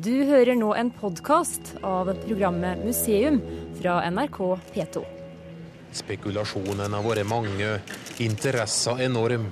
[0.00, 3.36] Du hører nå en podkast av programmet Museum
[3.76, 4.38] fra NRK
[4.72, 5.02] P2.
[5.92, 7.74] Spekulasjonene har vært mange,
[8.24, 9.50] interesser enorm.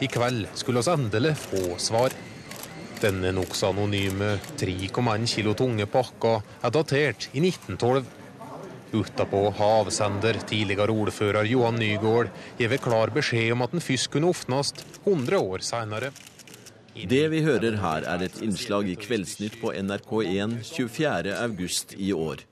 [0.00, 2.16] I kveld skulle oss endelig få svar.
[3.02, 8.08] Denne nokså anonyme 3,1 kilo tunge pakka er datert i 1912.
[8.96, 9.92] Utapå har
[10.48, 14.72] tidligere ordfører Johan Nygaard gitt klar beskjed om at den først kunne åpnes
[15.04, 16.12] 100 år senere.
[16.92, 22.42] Det vi hører her, er et innslag i Kveldsnytt på NRK1 24.8 i år.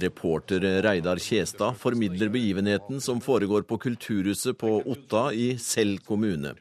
[0.00, 6.54] Reporter Reidar Kjestad formidler begivenheten som foregår på Kulturhuset på Otta i Sel kommune.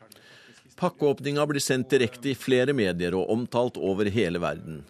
[0.75, 4.83] Pakkeåpninga blir sendt direkte i flere medier og omtalt over hele verden.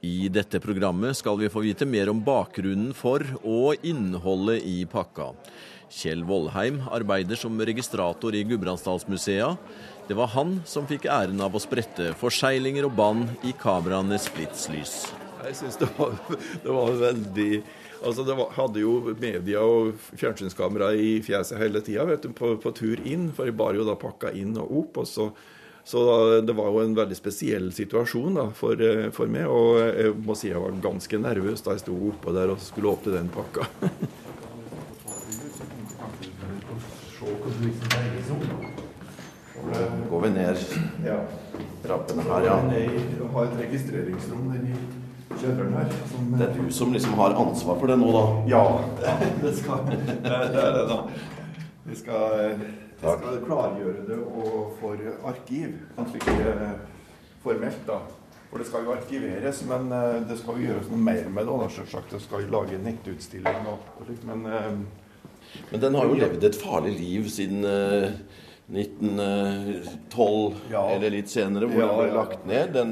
[0.00, 5.34] I dette programmet skal vi få vite mer om bakgrunnen for og innholdet i pakka.
[5.92, 9.50] Kjell Vollheim arbeider som registrator i Gudbrandsdalsmusea.
[10.08, 14.94] Det var han som fikk æren av å sprette forseglinger og bånd i kameraenes splittslys.
[15.44, 15.90] Jeg syns det,
[16.64, 17.52] det, var veldig
[18.00, 23.02] Altså, det var, hadde jo media og fjernsynskamera i fjeset hele tida på, på, tur
[23.04, 25.02] inn, for jeg bar jo da pakka inn og opp.
[25.02, 25.26] og så
[25.84, 26.00] så
[26.44, 28.82] det var jo en veldig spesiell situasjon da, for,
[29.16, 29.48] for, meg.
[29.50, 32.92] Og jeg må si jeg var ganske nervøs da jeg sto oppå der og skulle
[32.92, 33.66] åpne den pakka.
[40.10, 40.56] går vi ned
[41.06, 41.18] ja.
[41.86, 42.56] trappene her, ja.
[42.74, 44.74] Jeg har et registreringsrom nedi
[45.40, 45.92] kjelleren her.
[46.10, 48.24] Som, det er du som liksom har ansvar for det nå, da?
[48.50, 48.64] Ja,
[49.42, 50.98] det, skal, det, det er det, da.
[51.90, 54.18] Vi skal, vi skal klargjøre det
[54.78, 55.76] for arkiv.
[55.96, 56.54] Kanskje ikke
[57.42, 57.98] formelt, da.
[58.50, 61.70] For det skal jo arkiveres, men eh, det skal jo gjøres noe mer med det.
[61.76, 62.14] selvsagt.
[62.14, 64.72] Det skal jo lage nettutstilling og, og slikt, men eh,
[65.70, 68.10] Men den har jo levd et farlig liv siden uh,
[68.70, 70.82] 1912 ja.
[70.94, 72.74] eller litt senere, hvor ja, den ble lagt ned.
[72.74, 72.90] Den,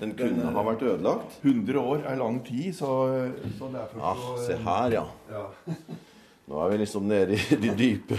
[0.00, 1.36] den kunne den, ha vært ødelagt.
[1.44, 2.90] 100 år er lang tid, så,
[3.58, 5.04] så derfor ah, Se her, ja.
[5.30, 5.44] ja.
[6.50, 8.18] Nå er vi liksom nede i de dype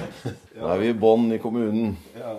[0.58, 1.96] Nå er vi i bånn i kommunen.
[2.16, 2.38] Ja.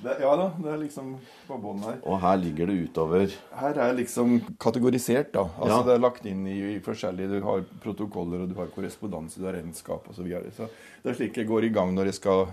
[0.00, 1.14] Det, ja da, det er liksom
[1.48, 1.98] på bånn her.
[2.08, 3.36] Og her ligger det utover?
[3.56, 5.46] Her er liksom kategorisert, da.
[5.56, 5.84] Altså ja.
[5.88, 9.48] Det er lagt inn i, i, forskjellige Du har protokoller, og du har korrespondanse, du
[9.48, 10.20] har regnskap osv.
[10.20, 10.52] Så, videre.
[10.56, 10.68] så
[11.04, 12.50] det er slik jeg går i gang når jeg skal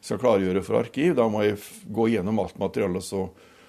[0.00, 1.14] skal klargjøre for arkiv.
[1.18, 1.58] Da må jeg
[1.94, 3.24] gå gjennom alt materialet og så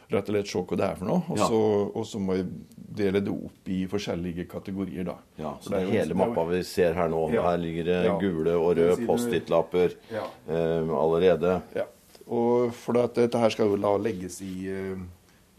[0.10, 1.24] rett og slett se hva det er for noe.
[1.28, 1.50] Og, ja.
[1.50, 1.62] så,
[1.94, 2.48] og så, må jeg
[2.96, 5.06] dele det opp i forskjellige kategorier.
[5.08, 5.16] da.
[5.36, 7.22] Ja, Så det er hele mappa vi ser her nå.
[7.34, 7.46] Ja.
[7.52, 10.26] Her ligger det gule og røde Post-It-lapper ja.
[10.48, 11.62] eh, allerede.
[11.76, 11.86] Ja.
[12.30, 15.00] Og for at dette her skal jo da legges i, eh,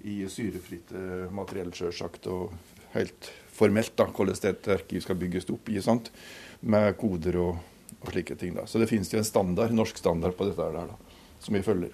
[0.07, 0.93] i syrefritt
[1.31, 2.27] materiell, sjølsagt.
[2.31, 2.53] Og
[2.95, 6.13] helt formelt da, hvordan et arkiv skal bygges opp i, sant?
[6.61, 7.55] med koder og
[8.01, 8.55] og slike ting.
[8.57, 8.67] Da.
[8.67, 11.93] Så det finnes jo en standard, norsk standard på dette her, da, som vi følger.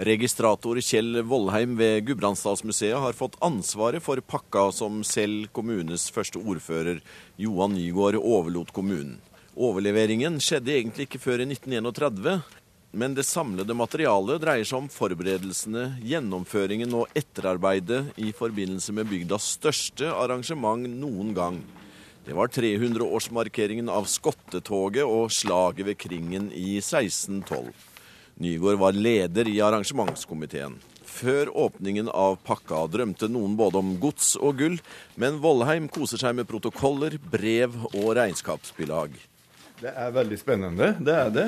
[0.00, 7.02] Registrator Kjell Vollheim ved Gudbrandsdalsmuseet har fått ansvaret for pakka som selv kommunes første ordfører,
[7.36, 9.18] Johan Nygaard, overlot kommunen.
[9.60, 12.38] Overleveringen skjedde egentlig ikke før i 1931,
[12.96, 19.52] men det samlede materialet dreier seg om forberedelsene, gjennomføringen og etterarbeidet i forbindelse med bygdas
[19.58, 21.60] største arrangement noen gang.
[22.24, 27.89] Det var 300-årsmarkeringen av Skottetoget og slaget ved Kringen i 1612.
[28.40, 30.78] Nygaard var leder i arrangementskomiteen.
[31.04, 34.78] Før åpningen av pakka drømte noen både om gods og gull,
[35.20, 39.12] men Vollheim koser seg med protokoller, brev og regnskapsbilag.
[39.82, 41.46] Det er veldig spennende, det er det.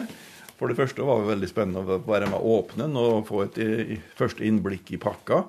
[0.58, 3.46] For det første var det veldig spennende å være med å åpne den og få
[3.46, 3.56] et
[4.18, 5.40] første innblikk i pakka.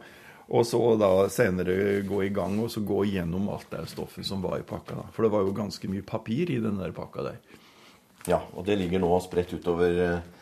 [0.53, 4.39] Og så da senere gå i gang og så gå gjennom alt det stoffet som
[4.43, 4.95] var i pakka.
[4.95, 5.05] da.
[5.11, 7.59] For det var jo ganske mye papir i den der pakka der.
[8.31, 10.32] Ja, og det ligger nå spredt utover eh,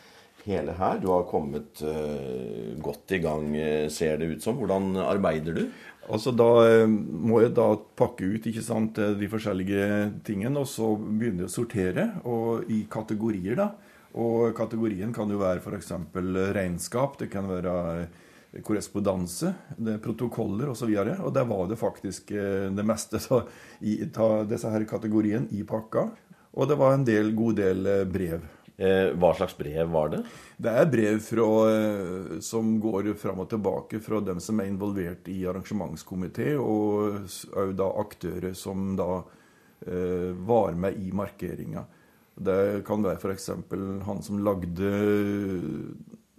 [0.46, 0.98] hele her.
[1.02, 4.58] Du har kommet uh, godt i gang, eh, ser det ut som.
[4.58, 5.64] Hvordan arbeider du?
[6.12, 6.48] Altså Da
[6.88, 9.84] må jeg da pakke ut ikke sant, de forskjellige
[10.26, 13.54] tingene, og så begynne å sortere og i kategorier.
[13.60, 13.68] da.
[14.18, 15.92] Og kategorien kan jo være f.eks.
[16.58, 17.20] regnskap.
[17.22, 18.08] Det kan være
[18.60, 19.54] korrespondanse,
[20.04, 20.90] protokoller osv.
[20.90, 25.64] Og, så og der var det faktisk eh, det meste av disse her kategoriene i
[25.64, 26.10] pakka.
[26.52, 28.44] Og det var en del, god del eh, brev.
[28.76, 30.22] Eh, hva slags brev var det?
[30.56, 31.48] Det er brev fra,
[32.42, 37.90] som går fram og tilbake fra dem som er involvert i arrangementskomité, og òg da
[38.02, 39.22] aktører som da
[39.82, 41.82] var med i markeringa.
[42.38, 43.48] Det kan være f.eks.
[44.06, 44.92] han som lagde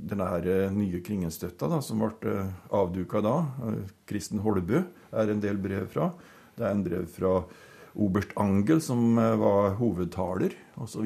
[0.03, 3.35] denne eh, nye Kringenstøtta da, som ble eh, avduka da,
[3.67, 4.83] eh, Kristen Holbø,
[5.13, 6.11] er en del brev fra.
[6.57, 7.37] Det er en brev fra
[7.93, 11.05] oberst Angel, som var hovedtaler, osv.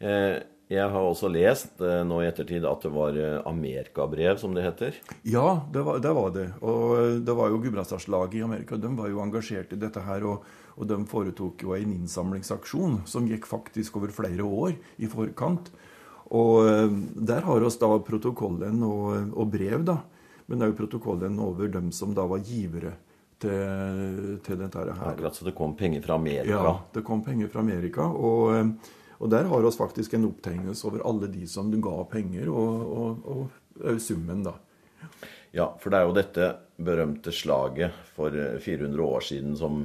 [0.00, 0.38] Eh,
[0.70, 4.62] Jeg har også lest eh, nå i ettertid at det var eh, amerikabrev, som det
[4.62, 4.94] heter.
[5.26, 6.12] Ja, det var det.
[6.14, 6.44] Var det.
[6.62, 8.78] Og det var jo Gudbrandsdalslaget i Amerika.
[8.78, 10.22] De var jo engasjert i dette her.
[10.30, 10.44] Og,
[10.78, 15.72] og de foretok jo en innsamlingsaksjon som gikk faktisk over flere år i forkant.
[16.30, 19.96] Og der har oss da protokollen og, og brev, da.
[20.46, 22.94] Men jo protokollen over dem som da var givere
[23.42, 24.94] til, til dette her.
[25.10, 26.62] Akkurat så det kom penger fra Amerika?
[26.62, 28.06] Ja, det kom penger fra Amerika.
[28.06, 28.78] og...
[29.20, 33.48] Og der har vi faktisk en opptegnelse over alle de som ga penger, og, og,
[33.84, 34.56] og summen, da.
[35.52, 36.50] Ja, for det er jo dette
[36.80, 39.80] berømte slaget for 400 eh, år siden som,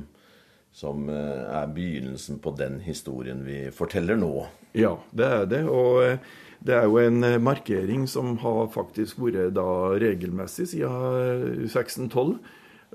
[0.72, 4.46] som eh, er begynnelsen på den historien vi forteller nå.
[4.78, 5.64] Ja, det er det.
[5.68, 6.20] Og eh,
[6.66, 9.68] det er jo en markering som har faktisk vært da
[10.02, 12.38] regelmessig siden 1612.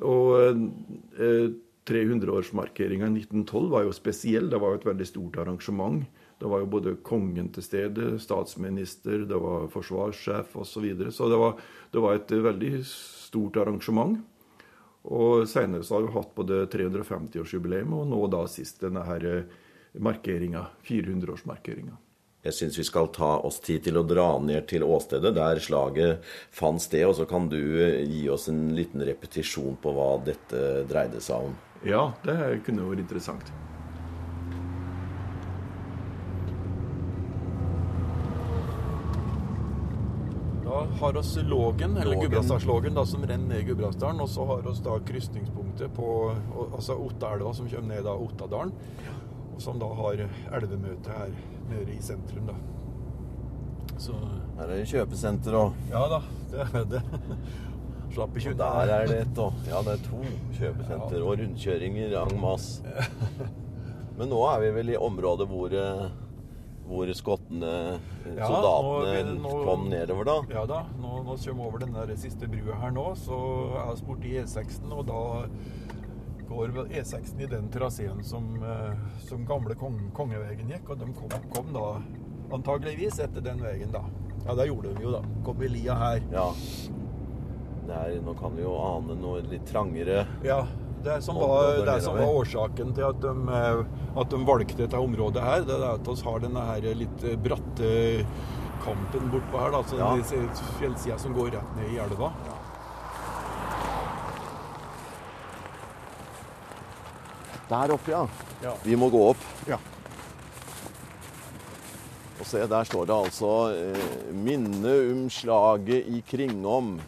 [0.01, 0.57] Og
[1.91, 4.49] 300-årsmarkeringa i 1912 var jo spesiell.
[4.51, 6.01] Det var jo et veldig stort arrangement.
[6.41, 10.71] Det var jo både kongen til stede, statsminister, det var forsvarssjef osv.
[10.73, 11.13] Så, videre.
[11.13, 11.59] så det var,
[11.93, 14.17] det var, et veldig stort arrangement.
[15.05, 19.59] Og Senere så har vi hatt både 350-årsjubileum og nå da sist denne her eh,
[20.01, 21.99] markeringa, 400-årsmarkeringa.
[22.41, 26.25] Jeg syns vi skal ta oss tid til å dra ned til åstedet der slaget
[26.57, 27.05] fant sted.
[27.05, 31.51] Og så kan du eh, gi oss en liten repetisjon på hva dette dreide seg
[31.51, 31.59] om.
[31.85, 33.53] Ja, det kunne vært interessant.
[41.01, 44.21] Har oss Lågen, eller Gudbrandsdalslågen, som renner ned i Gudbrandsdalen.
[44.21, 46.11] Og så har vi da krysningspunktet på
[46.73, 48.73] altså Ottaelva, som kommer ned av Ottadalen.
[49.55, 50.27] Og som da har
[50.59, 51.33] elvemøte her
[51.71, 52.59] nede i sentrum, da.
[54.01, 54.15] Så
[54.57, 55.77] Her er det kjøpesenter òg.
[55.91, 56.21] Ja da,
[56.53, 57.03] det er det.
[58.15, 59.53] Slapp i Der er det et òg.
[59.69, 60.23] Ja, det er to
[60.59, 61.25] kjøpesenter ja.
[61.25, 62.83] og rundkjøringer en masse.
[64.19, 66.09] Men nå er vi vel i området hvor eh,
[66.91, 67.73] hvor skottene,
[68.35, 70.37] ja, soldatene, nå, nå, kom nedover, da?
[70.51, 70.81] Ja da.
[70.99, 73.39] Nå, nå kommer vi over den der siste brua her nå, så
[73.79, 75.21] er vi borti E6-en, og da
[76.51, 81.37] går E6-en i den traseen som, eh, som gamle kong, kongevegen gikk, og de kom,
[81.55, 81.87] kom, da
[82.57, 84.03] antageligvis etter den veien, da.
[84.49, 85.23] Ja, det gjorde de jo, da.
[85.47, 86.25] Kom i lia her.
[86.35, 86.49] Ja.
[87.91, 90.61] Er, nå kan vi jo ane noe litt trangere Ja,
[91.05, 93.83] det som, var, det som var årsaken til at de, eh,
[94.21, 97.93] at de valgte dette området her, det er at vi har denne her litt bratte
[98.85, 99.77] kampen bortpå her.
[99.81, 100.11] Altså ja.
[100.81, 102.33] fjellsida som går rett ned i elva.
[107.71, 108.25] Der oppe, ja.
[108.65, 108.75] ja.
[108.83, 109.43] Vi må gå opp.
[109.71, 109.79] Ja.
[112.41, 116.99] Og se, der står det altså eh, 'Minne um slaget i Kringom'.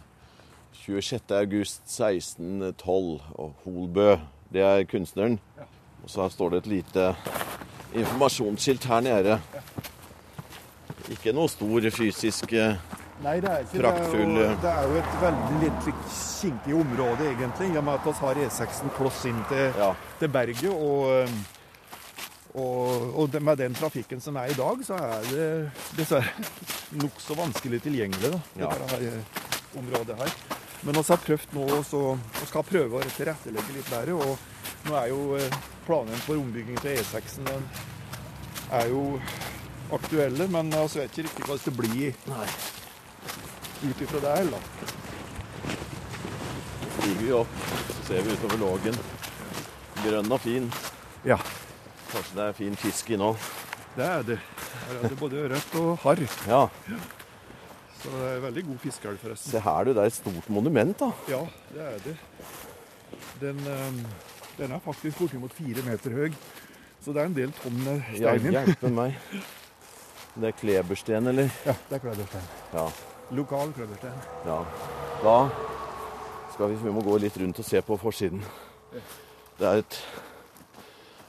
[0.87, 3.20] 26.8.1612.
[3.34, 4.17] Og Holbø,
[4.52, 5.40] det er kunstneren.
[6.02, 7.17] Og så står det et lite
[7.94, 9.40] informasjonsskilt her nede.
[11.12, 12.76] Ikke noe stor fysisk eh,
[13.23, 14.43] Nei, det er ikke praktfull det.
[14.43, 15.82] Er jo, det er jo et veldig litt
[16.43, 19.90] kinkig område, egentlig, i og med at vi har E6-en kloss inn til, ja.
[20.19, 20.73] til berget.
[20.73, 21.28] Og,
[22.55, 22.82] og,
[23.23, 25.70] og, med den trafikken som er i dag, så er det
[26.00, 26.31] dessverre
[26.99, 28.69] nokså vanskelig tilgjengelig, da, ja.
[28.73, 29.02] dette her,
[29.78, 30.31] området her.
[30.82, 32.00] Men vi har prøvd nå så
[32.40, 34.17] vi skal prøve å tilrettelegge litt bedre.
[34.19, 37.64] Og nå er jo planen planene for ombygging til E6 den
[38.73, 39.02] er jo
[39.93, 42.14] aktuelle, men vi vet ikke riktig hva det blir
[43.82, 44.69] ut ifra det heller.
[46.99, 47.56] Stiger vi opp,
[47.88, 48.99] så ser vi utover Lågen.
[50.02, 50.71] Grønn og fin.
[51.26, 51.38] Ja.
[52.12, 53.35] Kanskje det er fin fisk i nå.
[53.97, 54.38] Det er det.
[54.87, 56.23] Her er det både ørret og harr.
[56.49, 56.62] Ja.
[58.02, 59.50] Så det er veldig god fiskeelv, forresten.
[59.52, 59.92] Se her, du.
[59.94, 61.11] Det er et stort monument, da.
[61.30, 62.16] Ja, det er det.
[63.40, 64.06] Den, um,
[64.59, 66.32] den er faktisk bortimot fire meter høy.
[67.02, 69.11] Så det er en del tonn stein Ja, hjelpe meg.
[70.35, 71.49] Det er klebersten, eller?
[71.66, 72.40] Ja, det er klebersten.
[72.75, 72.87] Ja.
[73.38, 74.12] Lokal klebersten.
[74.47, 74.59] Ja.
[75.23, 75.37] Da
[76.54, 78.40] skal vi, vi må gå litt rundt og se på forsiden.
[79.59, 79.94] Det er et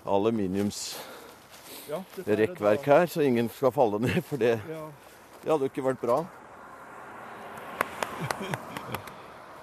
[0.09, 4.21] aluminiumsrekkverk her, så ingen skal falle ned.
[4.25, 4.57] For det,
[5.43, 6.17] det hadde jo ikke vært bra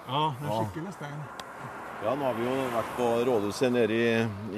[0.07, 1.23] ja, det er skikkelig stein.
[2.01, 4.05] Ja, nå har vi jo vært på rådhuset nede i,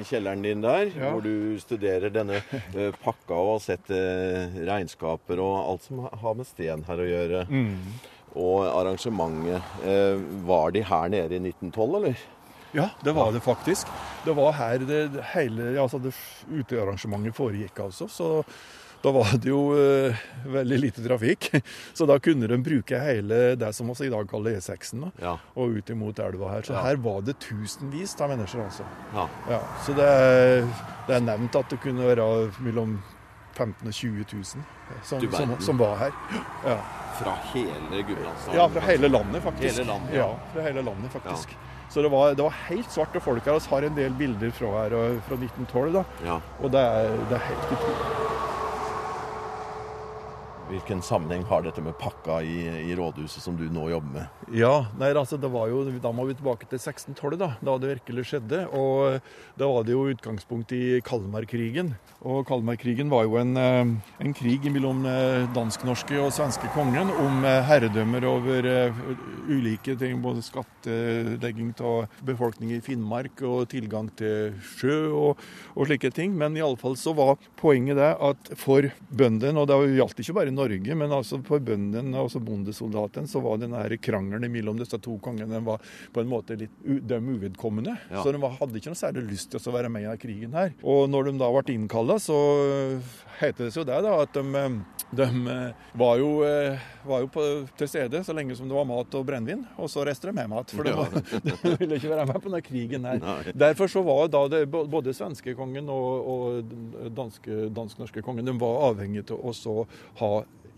[0.00, 1.10] i kjelleren din der, ja.
[1.12, 6.38] hvor du studerer denne uh, pakka og har sett uh, regnskaper og alt som har
[6.38, 7.42] med sten her å gjøre.
[7.52, 7.74] Mm.
[8.40, 9.74] Og arrangementet.
[9.84, 12.24] Uh, var de her nede i 1912, eller?
[12.74, 13.92] Ja, det var det faktisk.
[14.24, 15.02] Det var her det
[15.34, 16.14] hele altså det
[16.48, 18.08] utearrangementet foregikk, altså.
[18.08, 18.30] Så
[19.04, 21.50] da var det jo uh, veldig lite trafikk.
[21.98, 25.34] Så da kunne de bruke hele det som vi i dag kaller E6-en, ja.
[25.54, 26.64] og ut imot elva her.
[26.64, 26.84] Så ja.
[26.86, 28.86] her var det tusenvis av mennesker, altså.
[29.12, 29.60] Ja.
[29.84, 30.64] så det er,
[31.08, 32.28] det er, nevnt at det kunne være
[32.64, 32.96] mellom
[33.54, 34.44] 15 000-20 000
[35.04, 36.16] som, som, som var her.
[36.64, 36.78] Ja.
[37.20, 38.56] Fra hele Gudbrandsdalen?
[38.56, 39.68] ja, fra hele landet, faktisk.
[39.68, 40.32] Hele landet, ja.
[40.54, 41.56] fra hele landet, faktisk.
[41.92, 43.60] Så det var, det var helt svarte folk her.
[43.60, 44.96] Vi har en del bilder fra her
[45.28, 46.04] fra 1912, da.
[46.24, 46.40] Ja.
[46.58, 48.53] og det er, det er helt utrolig.
[50.74, 54.46] Hvilken sammenheng har dette med pakka i, i rådhuset som du nå jobber med?
[54.58, 57.92] Ja, nei, altså det var jo, Da må vi tilbake til 1612, da, da det
[57.92, 58.64] virkelig skjedde.
[58.74, 59.22] Og
[59.54, 61.92] Da var det jo utgangspunkt i Kalmarkrigen.
[62.26, 63.92] Og Kalmarkrigen var jo en, eh,
[64.24, 68.68] en krig mellom eh, dansk-norske og svenske kongen om eh, herredømmer over
[69.46, 76.10] ulike ting, både skattlegging av befolkning i Finnmark og tilgang til sjø og, og slike
[76.16, 76.34] ting.
[76.34, 80.38] Men i alle fall så var poenget det at for bøndene, og det gjaldt ikke
[80.40, 84.78] bare i Norge, men altså for bøndene, altså bondesoldatene, så var denne her krangelen mellom
[84.80, 85.82] disse to kongene den var
[86.14, 86.72] på en måte litt
[87.04, 87.96] dem uvedkommende.
[88.10, 88.22] Ja.
[88.24, 90.72] Så de hadde ikke noe særlig lyst til å være med i krigen her.
[90.82, 92.38] Og når de da ble innkalla, så
[93.40, 94.64] heter det jo det da, at de,
[95.18, 95.28] de
[95.98, 97.44] var jo, eh, var jo på,
[97.78, 100.50] til stede så lenge som det var mat og brennevin, og så reiste de med
[100.52, 100.74] mat.
[100.74, 101.12] For de, var,
[101.46, 103.20] de ville ikke være med på denne krigen her.
[103.24, 103.54] Nei.
[103.64, 106.74] Derfor så var da det, både svenske kongen og, og
[107.14, 109.76] danske- dansk-norske kongen de var avhengige av å så
[110.20, 110.30] ha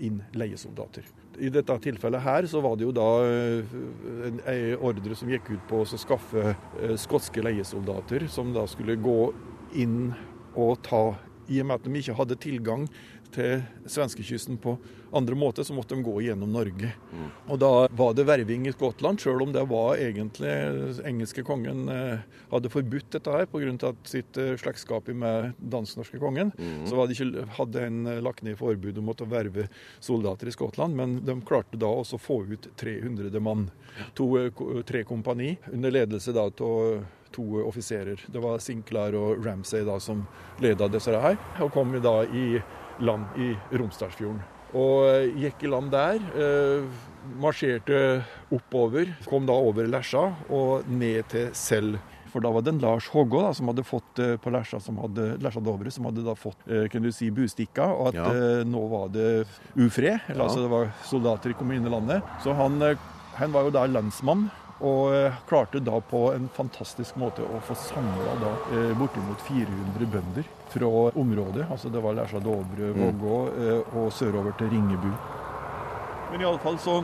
[0.05, 1.07] inn leiesoldater.
[1.39, 3.75] I dette tilfellet her så var det jo da eh,
[4.25, 4.41] en,
[4.81, 9.21] ordre som gikk ut på å skaffe eh, skotske leiesoldater, som da skulle gå
[9.77, 10.15] inn
[10.57, 11.05] og ta
[11.53, 12.87] I og med at de ikke hadde tilgang
[13.37, 14.77] til svenskekysten på
[15.17, 16.91] andre måter, så måtte de gå gjennom Norge.
[17.47, 20.53] Og da var det verving i Skottland, sjøl om det var egentlig
[21.07, 23.93] engelske kongen eh, hadde forbudt dette her pga.
[24.05, 26.53] sitt eh, slektskap med dansk-norske kongen.
[26.89, 29.69] Så hadde det ikke, hadde en eh, lagt ned forbud om å verve
[30.01, 33.69] soldater i Skottland, men de klarte da også å få ut 300 mann.
[34.19, 34.27] To,
[34.87, 37.05] tre kompani under ledelse da av
[37.37, 38.21] to offiserer.
[38.33, 40.25] Det var Sinclair og Ramsay da som
[40.63, 42.61] leda disse her, og kom da i
[43.01, 44.43] land i Romsdalsfjorden.
[44.77, 46.19] Og eh, gikk i land der.
[46.37, 46.83] Eh,
[47.41, 48.01] marsjerte
[48.55, 49.15] oppover.
[49.29, 51.97] Kom da over Lesja og ned til Sel.
[52.33, 54.99] For da var det en Lars Hågå da, som hadde fått eh, på Lesja, som
[55.01, 58.27] hadde, Lesja Dovre, som hadde da fått kan du si, bustikka, og at Ja.
[58.35, 60.19] eh, nå var det ufred.
[60.29, 60.43] Eller, Ja.
[60.45, 62.23] altså det var soldater kom inn i landet.
[62.45, 62.77] Så han,
[63.39, 64.51] han var jo da lensmann.
[64.85, 68.35] Og eh, klarte da på en fantastisk måte å få samla
[68.77, 71.65] eh, bortimot 400 bønder fra området.
[71.73, 75.09] Altså det var Lesja Dovre, Vågå eh, og sørover til Ringebu.
[76.33, 76.99] Men i alle fall så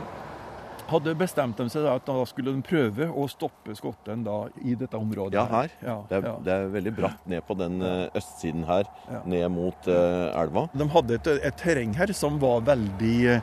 [0.91, 4.99] hadde bestemt de seg at da skulle de prøve å stoppe skotten da i dette
[4.99, 5.39] området.
[5.39, 5.71] Ja, her.
[5.81, 6.33] Ja, Det er, ja.
[6.45, 7.79] det er veldig bratt ned på den
[8.13, 9.21] østsiden her, Ja.
[9.25, 10.67] ned mot uh, elva.
[10.75, 13.39] De hadde et, et terreng her som var veldig,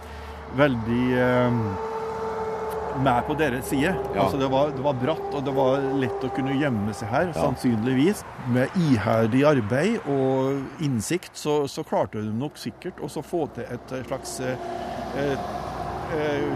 [0.60, 1.58] veldig eh,
[3.02, 3.94] med på deres side.
[4.14, 4.22] Ja.
[4.24, 7.30] Altså det, var, det var bratt, og det var lett å kunne gjemme seg her,
[7.34, 7.38] Ja.
[7.46, 8.24] sannsynligvis.
[8.52, 13.94] Med iherdig arbeid og innsikt så, så klarte de nok sikkert å få til et
[14.06, 14.68] slags eh,
[15.18, 15.50] eh,
[16.16, 16.46] eh,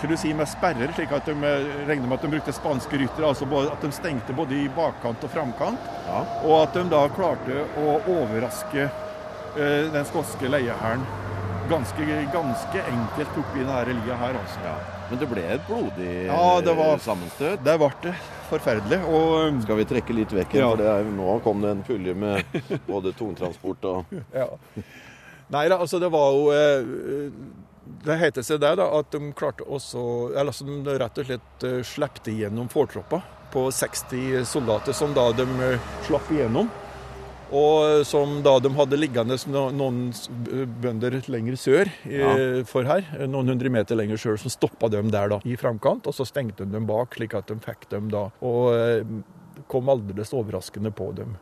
[0.00, 2.96] kan du si med sperrer, slik at de eh, regner med at de brukte spanske
[3.02, 3.26] ryttere.
[3.28, 5.90] Altså at de stengte både i bakkant og framkant.
[6.08, 6.22] Ja.
[6.46, 11.04] Og at de da klarte å overraske eh, den skotske leiehæren
[11.70, 14.40] ganske, ganske enkelt oppi denne lia her.
[14.40, 14.64] altså.
[14.64, 14.78] Ja.
[15.10, 17.64] Men det ble et blodig Ja, det var- sammenstøt.
[17.66, 18.14] Det ble det
[18.50, 19.00] forferdelig.
[19.10, 20.68] Og Skal vi trekke litt vekk Ja.
[20.70, 22.44] for det er, nå kom det en pulje med
[22.86, 24.46] både tungtransport og ja.
[25.50, 27.30] Nei da, altså det var jo eh,
[28.06, 31.64] Det heter seg det da, at de klarte også Eller altså de rett og slett
[31.66, 33.18] eh, slepte igjennom fortroppa
[33.50, 36.68] på 60 soldater, som da de eh, slapp igjennom.
[37.50, 39.36] Og som da de hadde liggende
[39.74, 40.00] noen
[40.82, 42.30] bønder lenger sør ja.
[42.68, 46.14] for her, noen hundre meter lenger sør, som stoppa dem der da i framkant, og
[46.14, 48.28] så stengte de dem bak, slik at de fikk dem da.
[48.46, 51.34] Og eh, kom aldeles overraskende på dem.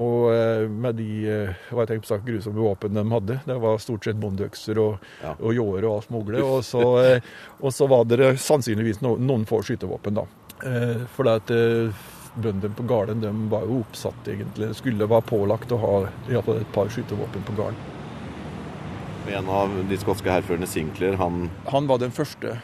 [0.00, 4.06] Og eh, med de eh, hva jeg sagt, grusomme våpen de hadde, det var stort
[4.06, 5.34] sett bondeøkser og, Ja.
[5.34, 6.44] og ljåer og alt mulig.
[6.46, 6.84] Og så,
[7.64, 10.28] og så var det sannsynligvis no, noen få skytevåpen, da.
[11.16, 11.50] For det at
[12.36, 14.70] bøndene på gården de var jo oppsatt, egentlig.
[14.78, 15.94] Skulle være pålagt å ha
[16.30, 17.80] iallfall et par skytevåpen på gården.
[19.30, 22.56] En av de skotske hærførerne, Sinclair, han Han var den første.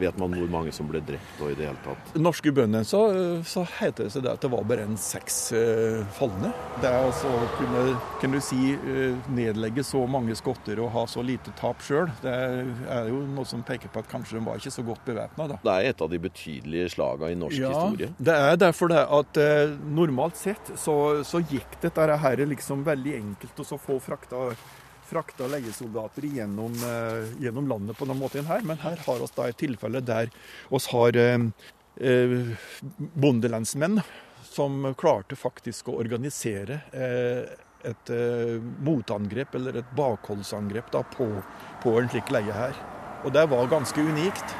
[0.00, 2.14] Ja, Vet man hvor mange som ble drept og i det hele tatt?
[2.18, 3.00] Norske bønder så,
[3.46, 6.52] så heter det seg det at det var bare en seks eh, falne.
[6.80, 7.84] Det er altså å kunne,
[8.22, 12.10] kan du si, eh, nedlegge så mange skotter og ha så lite tap sjøl.
[12.24, 15.48] Det er jo noe som peker på at kanskje de var ikke så godt bevæpna,
[15.52, 15.60] da.
[15.62, 18.10] Det er et av de betydelige slaga i norsk historie.
[18.18, 23.16] det er derfor det at eh, normalt sett så, så gikk dette her liksom veldig
[23.20, 24.48] enkelt å så få frakta
[25.10, 28.62] frakta leiesoldater gjennom, eh, gjennom landet på denne måten her.
[28.62, 30.30] Men her har vi da et tilfelle der
[30.70, 31.46] vi har eh,
[32.00, 32.36] eh,
[32.98, 34.00] bondelensmenn
[34.50, 37.50] som klarte faktisk å organisere eh,
[37.86, 41.28] et eh, motangrep eller et bakholdsangrep da, på,
[41.82, 42.74] på, en slik leie her.
[43.24, 44.58] Og det var ganske unikt.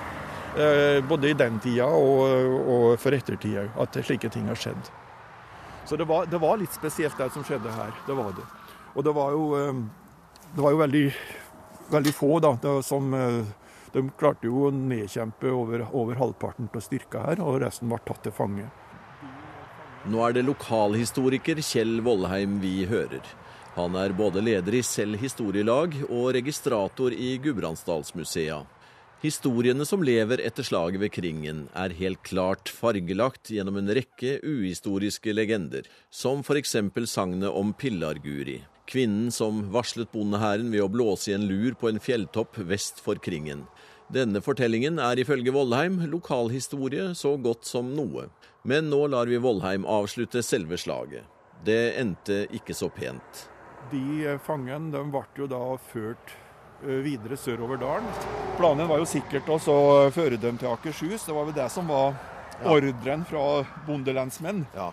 [0.50, 2.24] Uh, både i den tida og,
[2.66, 4.88] og for ettertida at slike ting har skjedd.
[5.86, 7.92] Så det var, det var, litt spesielt det som skjedde her.
[8.08, 8.46] Det var det.
[8.98, 9.44] Og det var jo,
[10.54, 11.04] det var jo veldig,
[11.90, 13.12] veldig få da, som
[13.92, 18.22] de klarte jo å nedkjempe over, over halvparten av styrka her, og resten ble tatt
[18.26, 18.68] til fange.
[20.10, 23.24] Nå er det lokalhistoriker Kjell Vollheim vi hører.
[23.76, 28.62] Han er både leder i Selv historielag og registrator i Gudbrandsdalsmusea.
[29.20, 35.34] Historiene som lever etter slaget ved Kringen, er helt klart fargelagt gjennom en rekke uhistoriske
[35.36, 36.78] legender, som f.eks.
[37.12, 42.00] sagnet om Pillar-Guri, kvinnen som varslet bondehæren ved å blåse i en lur på en
[42.02, 43.66] fjelltopp vest for Kringen.
[44.10, 48.26] Denne fortellingen er ifølge Vollheim lokalhistorie så godt som noe.
[48.66, 51.28] Men nå lar vi Vollheim avslutte selve slaget.
[51.64, 53.44] Det endte ikke så pent.
[53.92, 55.60] De eh, fangene de ble jo da
[55.92, 56.34] ført
[56.82, 58.08] eh, videre sørover dalen.
[58.58, 59.60] Planen var jo sikkert å
[60.12, 61.28] føre dem til Akershus.
[61.28, 62.18] Det var vel det som var
[62.66, 64.64] ordren fra bondelensmenn.
[64.74, 64.90] Ja.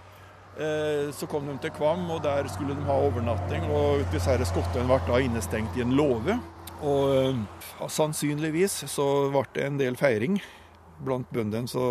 [0.58, 3.68] Eh, så kom de til Kvam, og der skulle de ha overnatting.
[3.70, 6.40] og Disse skottene ble da innestengt i en låve.
[6.82, 7.14] Og
[7.80, 10.40] ja, sannsynligvis så ble det en del feiring
[11.06, 11.84] blant bøndene, så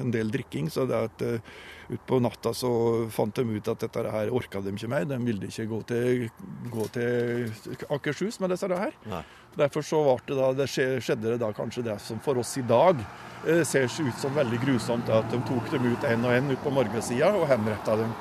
[0.00, 0.70] en del drikking.
[0.72, 1.54] Så det at uh,
[1.92, 2.70] utpå natta så
[3.12, 5.06] fant de ut at dette her orka de ikke mer.
[5.08, 6.26] De ville ikke gå til,
[6.72, 8.94] gå til Akershus med disse her.
[9.10, 9.24] Nei.
[9.54, 12.98] Derfor så det da, det skjedde det da kanskje det som for oss i dag
[13.46, 16.62] eh, ser ut som veldig grusomt, at de tok dem ut én og én ut
[16.64, 18.14] på morgensida og henretta dem.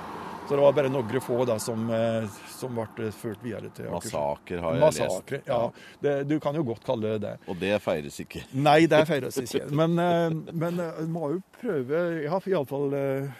[0.47, 4.11] Så det var bare noen få da, som, eh, som, ble ført videre til Akershus.
[4.11, 5.47] Massaker har jeg Massakre, lest.
[5.47, 5.59] Ja,
[6.03, 7.33] det, du kan jo godt kalle det det.
[7.47, 8.43] Og det feires ikke?
[8.51, 9.63] Nei, det feires ikke.
[9.71, 12.97] Men, eh, men eh, må jo prøve Ja, iallfall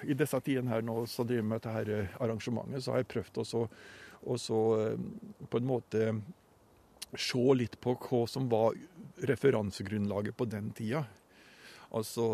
[0.08, 3.48] i disse tidene her nå som driver med dette arrangementet, så har jeg prøvd å
[5.52, 6.14] på en måte
[7.20, 8.78] se litt på hva som var
[9.28, 11.04] referansegrunnlaget på den tida.
[11.94, 12.28] Altså,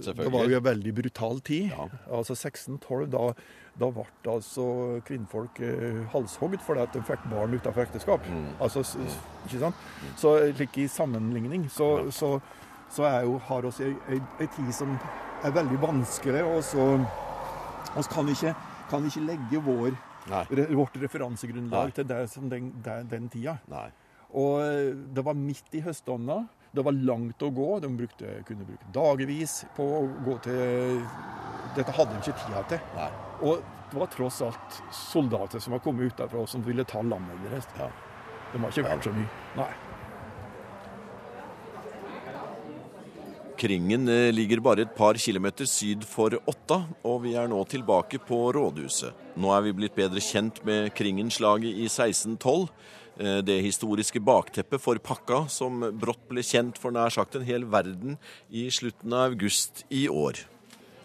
[0.00, 1.72] det var jo en veldig brutal tid.
[1.74, 1.88] Ja.
[2.08, 3.32] Altså 1612, da
[3.78, 4.64] da ble altså
[5.06, 8.26] kvinnfolk eh, halshogd fordi at de fikk barn utenfor ekteskap.
[8.26, 8.48] Mm.
[8.64, 8.82] Altså,
[9.46, 9.84] ikke sant?
[10.18, 12.38] Så like i sammenligning så, så,
[12.90, 14.96] så er jo, har vi ei tid som
[15.44, 16.88] er veldig vanskelig, og så
[17.94, 18.54] vi kan ikke,
[18.90, 19.94] kan ikke legge vår,
[20.50, 21.96] re, vårt referansegrunnlag Nei.
[21.96, 23.58] til det som den, den, den tida.
[23.70, 23.88] Nei.
[24.36, 26.42] Og eh, det var midt i høstånda.
[26.72, 27.68] Det var langt å gå.
[27.80, 31.00] De brukte, kunne bruke dagevis på å gå til
[31.76, 32.80] Dette hadde de ikke tida til.
[32.96, 33.10] Nei.
[33.48, 37.44] Og det var tross alt soldater som var kommet utenfra og som ville ta landet
[37.46, 37.68] deres.
[37.78, 37.88] Ja.
[38.52, 39.28] De har ikke vært så mye.
[39.58, 39.70] Nei.
[43.58, 48.20] Kringen eh, ligger bare et par kilometer syd for Åtta, og vi er nå tilbake
[48.22, 49.26] på rådhuset.
[49.40, 52.68] Nå er vi blitt bedre kjent med Kringenslaget i 1612.
[53.18, 57.66] Eh, det historiske bakteppet for pakka, som brått ble kjent for nær sagt en hel
[57.66, 58.14] verden
[58.46, 60.44] i slutten av august i år.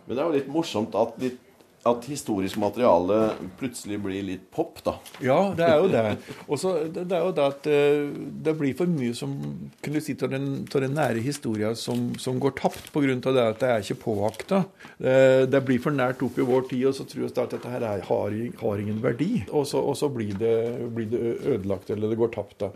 [0.06, 1.40] Men det er jo litt morsomt at litt
[1.84, 4.94] at historisk materiale plutselig blir litt pop, da.
[5.24, 6.04] Ja, det er jo det.
[6.48, 8.06] Og så det, det, er jo det at eh,
[8.46, 9.34] det blir for mye som
[9.84, 13.18] kunne du si, av den, den, nære historien som, som, går tapt pga.
[13.20, 14.64] det at det er ikke påakta.
[14.98, 17.76] Det, det, blir for nært opp i vår tid, og så tror vi at dette
[17.76, 19.44] her er, har, har, ingen verdi.
[19.52, 20.56] Og så, og så blir, det,
[20.96, 22.62] blir, det, ødelagt, eller det går tapt.
[22.64, 22.72] da.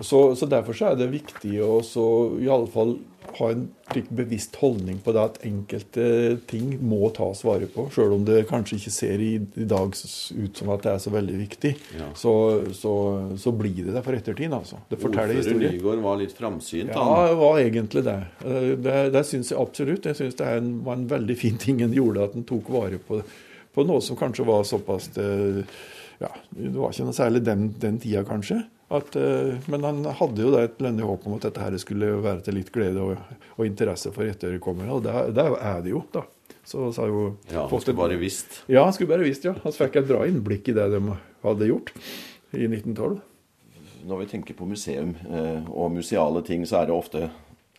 [0.00, 1.80] Så, så Derfor så er det viktig å
[2.40, 2.96] i alle fall
[3.38, 6.06] ha en slik bevisst holdning på det at enkelte
[6.50, 7.86] ting må tas vare på.
[7.94, 11.12] Selv om det kanskje ikke ser i, i dag ut som at det er så
[11.14, 12.08] veldig viktig, ja.
[12.18, 12.34] så,
[12.76, 12.94] så,
[13.40, 14.56] så, blir det det for ettertiden.
[14.58, 14.80] altså.
[14.90, 15.62] Det forteller historien.
[15.62, 16.92] Ordfører Nygaard var litt framsynt?
[16.96, 18.18] Ja, det var egentlig det.
[18.88, 20.10] Det, det syns jeg absolutt.
[20.10, 23.00] Jeg syns det en, var en veldig fin ting en gjorde, at en tok vare
[23.00, 23.22] på,
[23.72, 25.62] på noe som kanskje var såpass eh,
[26.22, 28.62] ja, Det var ikke noe særlig den, den tida, kanskje.
[28.92, 32.10] At, uh, men han hadde jo da et lønnig håp om at dette her skulle
[32.24, 36.26] være til litt glede og, og interesse for etterkommerne, og det, er det jo, da.
[36.62, 38.60] Så, sa jo ja, Han skulle bare visst?
[38.70, 39.56] Ja, han skulle bare visst, ja.
[39.64, 41.00] Han fikk et bra innblikk i det de
[41.42, 41.90] hadde gjort
[42.54, 43.16] i 1912.
[44.06, 47.30] Når vi tenker på museum eh, og museale ting, så er det ofte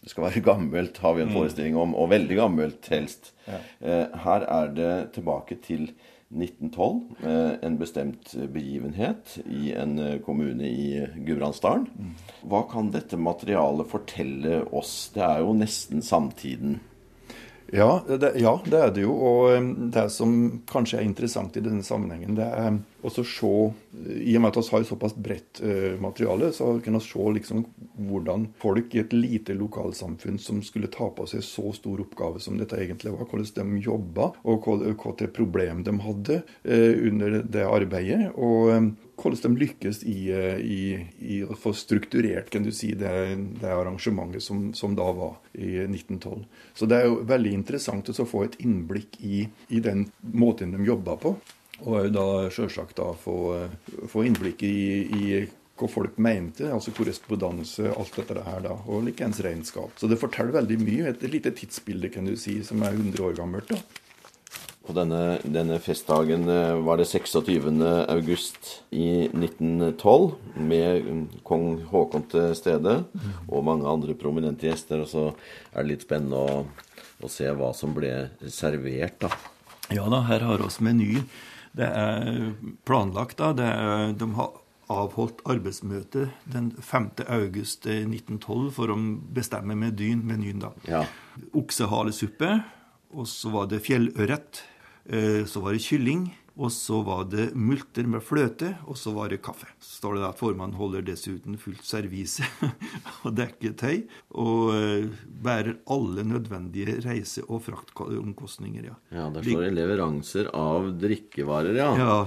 [0.03, 1.35] det skal være gammelt, har vi en mm.
[1.37, 3.31] forestilling om, og veldig gammelt helst.
[3.47, 5.93] Eh, her er det tilbake til
[6.33, 7.01] 1912.
[7.23, 11.87] Eh, en bestemt begivenhet i en eh, kommune i Gudbrandsdalen.
[12.41, 15.11] Hva kan dette materialet fortelle oss?
[15.15, 16.79] Det er jo nesten samtiden.
[17.73, 19.13] Ja det, ja, det er det jo.
[19.15, 20.35] Og det som
[20.69, 23.51] kanskje er interessant i denne sammenhengen, det er og så se,
[24.23, 27.65] I og med at vi har såpass bredt uh, materiale, så kan vi se liksom
[28.07, 32.57] hvordan folk i et lite lokalsamfunn som skulle ta på seg så stor oppgave som
[32.59, 38.31] dette egentlig var, hvordan de jobba, og hvilke problem de hadde uh, under det arbeidet.
[38.35, 40.17] og um, hvordan de lykkes i,
[40.59, 40.79] i,
[41.21, 43.11] i, å få strukturert kan du si, det,
[43.61, 46.43] det arrangementet som, som, da var i 1912.
[46.73, 50.87] Så det er jo veldig interessant å få et innblikk i, i den måten de
[50.87, 51.35] jobba på.
[51.81, 53.37] Og da selvsagt da få,
[54.11, 55.23] få innblikk i, i,
[55.79, 59.97] hva folk mente, altså korrespondanse, alt dette her da, og likeens regnskap.
[59.97, 61.09] Så det forteller veldig mye.
[61.11, 63.73] Et lite tidsbilde kan du si, som er 100 år gammelt.
[63.73, 63.81] da.
[64.83, 67.69] På denne, denne, festdagen eh, var det 26.
[68.11, 71.07] august i 1912, med
[71.47, 72.97] kong Haakon til stede
[73.47, 75.05] og mange andre prominente gjester.
[75.05, 75.23] Og så
[75.71, 76.59] er det litt spennende å,
[77.23, 78.11] å se hva som ble
[78.51, 79.31] servert, da.
[79.93, 81.23] Ja da, her har vi meny.
[81.73, 82.51] Det er
[82.85, 83.53] planlagt, da.
[83.57, 84.59] Er, de har
[84.93, 87.23] avholdt arbeidsmøte den 5.
[87.31, 88.97] august 1912 for å
[89.33, 90.21] bestemme menyen.
[90.27, 90.73] menyen da.
[90.87, 91.03] Ja.
[91.57, 92.59] Oksehalesuppe,
[93.13, 94.63] og så var det fjellørret.
[95.05, 96.27] Eh, så var det kylling.
[96.53, 99.65] Og så var det multer med fløte, og så var det kaffe.
[99.81, 102.45] Så står det at formannen holder dessuten fullt servise
[103.25, 104.03] og dekket tøy,
[104.37, 108.91] og uh, bærer alle nødvendige reise- og fraktomkostninger.
[108.91, 111.89] Ja, ja der står det leveranser av drikkevarer, ja.
[111.97, 112.21] Ja,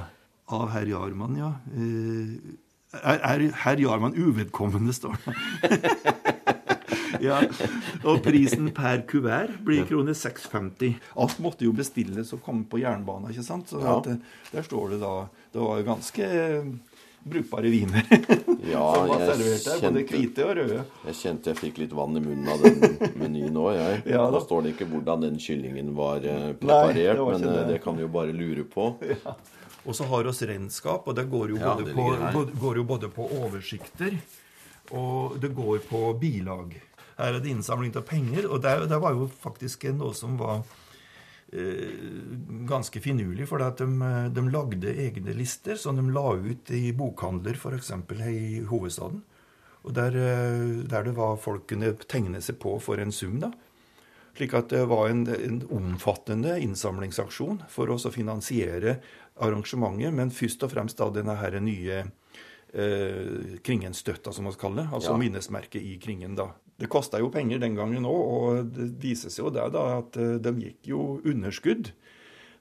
[0.59, 1.55] av herr Jarman, ja.
[1.71, 2.35] Uh,
[2.97, 5.39] er, er herr Jarman uvedkommende, står det.
[7.24, 7.40] ja.
[8.05, 10.98] Og prisen per kuvert blir kroner 6,50.
[11.22, 13.31] Alt måtte jo bestilles og komme på jernbanen.
[13.33, 13.70] ikke sant?
[13.70, 13.98] Så ja.
[13.98, 15.14] at, eh, der står det da
[15.52, 16.70] Det var jo ganske eh,
[17.26, 18.07] brukbare viner
[18.72, 19.81] ja, som var servert der.
[19.83, 20.85] Både hvite og røde.
[21.09, 24.00] Jeg kjente jeg fikk litt vann i munnen av den menyen òg, jeg.
[24.14, 24.42] Ja, da.
[24.44, 27.66] står det ikke hvordan den kyllingen var eh, preparert, Nei, det var men det.
[27.72, 27.83] det.
[27.83, 28.94] kan vi jo bare lure på.
[29.16, 29.37] Ja.
[29.87, 33.07] Og så har vi regnskap, og det går jo, ja, det på, går jo både
[33.14, 34.16] på oversikter
[34.90, 36.74] og det går på bilag.
[37.16, 38.48] Her er det innsamling av penger.
[38.50, 40.61] Og det, det var jo faktisk noe som var
[41.52, 41.92] eh,
[42.68, 43.48] ganske finurlig.
[43.48, 43.88] For de,
[44.37, 47.94] de, lagde egne lister som de la ut i bokhandler, f.eks.
[48.29, 49.22] i hovedstaden.
[49.87, 53.38] Og der, eh, der, det var folk kunne tegne seg på for en sum.
[53.40, 53.52] da.
[54.37, 58.98] Slik at det var en, en omfattende innsamlingsaksjon for oss å finansiere
[59.40, 64.90] arrangementet, men først og fremst da denne her nye eh, Kringenstøtta, som vi kaller det.
[64.98, 65.20] Altså ja.
[65.22, 66.37] minnesmerket i Kringen.
[66.37, 66.50] da.
[66.77, 70.19] Det kosta jo penger den gangen òg, og det viser seg jo det da at
[70.21, 71.93] eh, de gikk jo underskudd.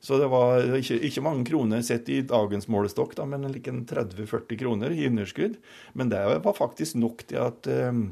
[0.05, 4.59] Så det var ikke, ikke mange kroner sett i dagens målestokk, da, men like 30-40
[4.59, 5.57] kroner i underskudd.
[5.97, 8.11] Men det var faktisk nok til at um,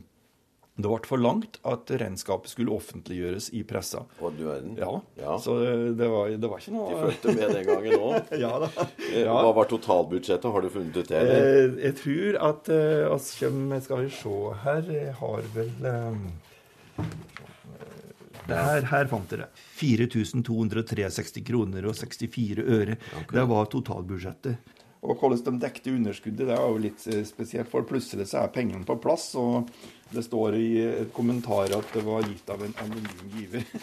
[0.73, 3.99] det ble forlangt at regnskapet skulle offentliggjøres i pressa.
[4.17, 4.73] Og du verden.
[4.79, 4.89] Ja.
[5.19, 5.35] ja.
[5.41, 5.59] Så
[5.93, 8.31] det var, det var, ikke noe De fulgte med den gangen òg?
[8.43, 8.69] ja da.
[9.11, 9.35] Eh, ja.
[9.37, 10.49] Hva var totalbudsjettet?
[10.55, 11.21] Har du funnet ut det?
[11.29, 16.25] Jeg, jeg tror at uh, Skal vi se her Jeg har vel um,
[18.49, 19.51] her, her, fant dere.
[19.77, 22.97] 4263 kroner og 64 øre.
[23.21, 23.35] Okay.
[23.37, 24.73] Det var totalbudsjettet.
[25.03, 27.67] Og hvordan de dekte underskuddet, det er jo litt spesielt.
[27.71, 29.33] For plutselig så er pengene på plass.
[29.35, 29.67] og
[30.13, 33.65] det står i et kommentar at det var gitt av en anonym giver.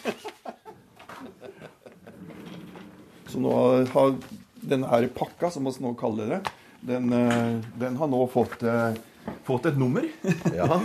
[3.30, 3.50] Så nå
[3.92, 4.16] har
[4.60, 6.40] denne her pakka, som vi nå kaller det,
[6.86, 8.98] den, eh, den har nå fått, eh,
[9.46, 10.06] fått et nummer.
[10.60, 10.80] Ja.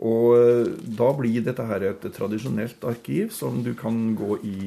[0.00, 4.58] og eh, da blir dette her et tradisjonelt arkiv som du kan gå i,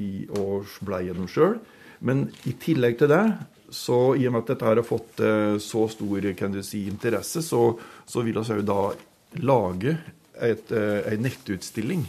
[0.00, 1.58] i og blei gjennom sjøl.
[2.00, 3.24] Men i tillegg til det,
[3.72, 5.20] så i og med at dette her har fått
[5.64, 7.62] så stor kan du si, interesse, så,
[8.04, 8.82] så vil vi da
[9.40, 9.96] lage
[10.70, 12.06] eh, en nettutstilling.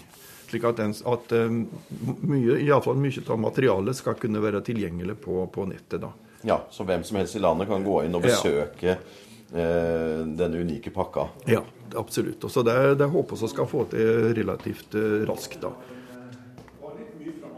[0.47, 1.49] Slik at, den, at eh,
[2.21, 6.01] mye, i fall mye av materialet skal kunne være tilgjengelig på, på, nettet.
[6.01, 6.11] da.
[6.43, 8.99] Ja, Så hvem som helst i landet kan gå inn og besøke ja.
[9.55, 11.27] eh, denne unike pakka?
[11.49, 11.63] Ja,
[11.95, 12.43] absolutt.
[12.51, 15.61] Så det, det håper vi skal få til relativt eh, raskt.
[15.63, 15.73] da.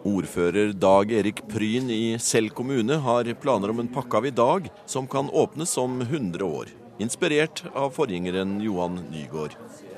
[0.05, 4.67] Ordfører Dag Erik Pryn i Sel kommune har planer om en pakke av i dag
[4.85, 6.69] som kan åpnes om 100 år
[7.01, 9.55] inspirert av forgjengeren Johan Nygaard.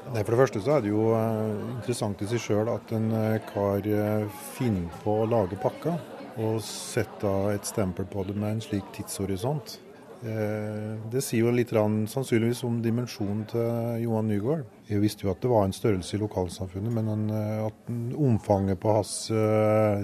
[0.07, 3.41] For det første så er det jo eh, interessant i seg sjøl at en eh,
[3.49, 5.99] kar eh, finner på å lage pakker,
[6.39, 9.79] og sette et stempel på det med en slik tidshorisont.
[10.17, 14.76] Det sier jo litt sannsynligvis om dimensjonen til Johan Nygaard.
[14.87, 17.25] Jeg visste jo at det var en størrelse i lokalsamfunnet, men en,
[17.67, 19.15] at omfanget på hans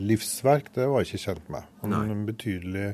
[0.04, 1.70] livsverk det var jeg ikke kjent med.
[1.84, 2.94] En betydelig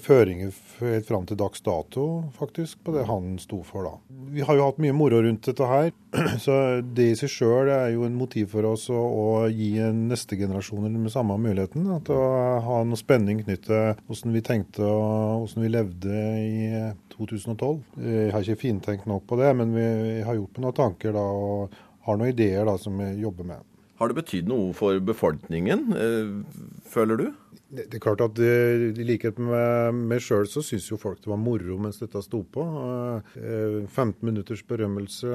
[0.00, 3.92] føringer helt fram til dags dato faktisk på det han sto for da.
[4.32, 5.90] Vi har jo hatt mye moro rundt dette her,
[6.44, 10.38] så det i seg sjøl er jo en motiv for oss å, å gi neste
[10.40, 11.88] generasjoner den samme muligheten.
[11.96, 12.20] At å
[12.66, 16.68] ha noe spenning knyttet til hvordan vi tenkte og hvordan vi levde i
[17.14, 17.80] 2012.
[18.00, 19.86] Jeg har ikke fintenkt nok på det, men vi
[20.24, 23.69] har gjort noen tanker da, og har noen ideer da, som vi jobber med.
[24.00, 26.30] Har det betydd noe for befolkningen, eh,
[26.88, 27.26] føler du?
[27.70, 31.30] Det, det er klart at I likhet med meg sjøl så syns jo folk det
[31.30, 32.64] var moro mens dette sto på.
[33.36, 35.28] 15 eh, minutters berømmelse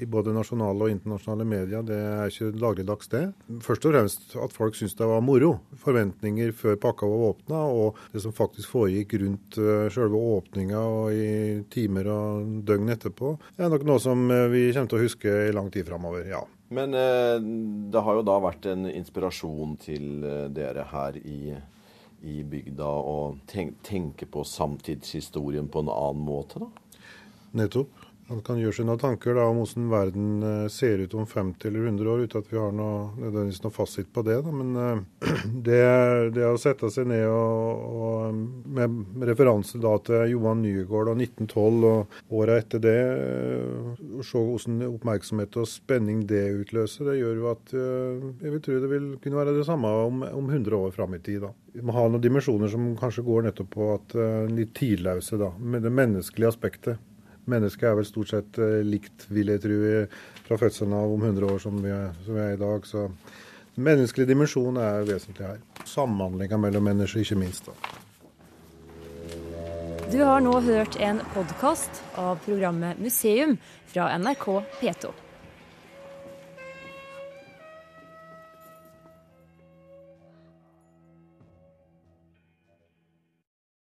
[0.00, 3.22] i både nasjonale og internasjonale medier, det er ikke dagligdags det.
[3.68, 5.52] Først og fremst at folk syns det var moro.
[5.84, 9.60] Forventninger før pakka var åpna, og det som faktisk foregikk rundt
[9.92, 14.90] sjølve åpninga og i timer og døgn etterpå, er nok noe som eh, vi kommer
[14.90, 16.24] til å huske i lang tid framover.
[16.32, 16.46] Ja.
[16.68, 17.36] Men eh,
[17.92, 21.56] det har jo da vært en inspirasjon til dere her i
[22.26, 27.02] i bygda å tenk, tenke på samtidshistorien på en annen måte, da?
[27.56, 28.05] Nettopp.
[28.26, 31.68] Man kan gjøre seg noen tanker da, om hvordan verden eh, ser ut om 50
[31.68, 34.40] eller 100 år, uten at vi har noe, noe fasit på det.
[34.42, 34.54] Da.
[34.54, 35.28] Men uh,
[35.68, 35.84] det,
[36.34, 38.98] det, å sette seg ned og, og med,
[39.30, 42.98] referanse da til Johan Nygaard og 1912 og åra etter det,
[44.18, 48.78] og se hvordan oppmerksomhet og spenning det utløser, det gjør jo at jeg vil tro
[48.82, 51.46] det vil kunne være det samme om, om 100 år fram i tid.
[51.46, 51.52] da.
[51.78, 54.16] Må ha noen dimensjoner som kanskje går nettopp på at
[54.50, 57.04] litt tidløse, da, med det menneskelige aspektet.
[57.46, 59.76] Mennesket er vel stort sett eh, likt, vil jeg tro,
[60.46, 62.86] fra fødselen av om 100 år som vi er, som vi er i dag.
[62.86, 63.06] Så
[63.76, 65.62] menneskelig dimensjon er vesentlig her.
[65.86, 67.70] Samhandlinga mellom mennesker, ikke minst.
[67.70, 67.96] da.
[70.06, 73.56] Du har nå hørt en podkast av programmet Museum
[73.90, 74.44] fra NRK
[74.78, 75.10] P2.